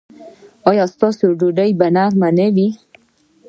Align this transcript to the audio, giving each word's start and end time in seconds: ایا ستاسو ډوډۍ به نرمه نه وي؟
ایا 0.69 0.85
ستاسو 0.93 1.25
ډوډۍ 1.39 1.71
به 1.79 1.87
نرمه 1.95 2.29
نه 2.37 2.47
وي؟ 2.55 2.67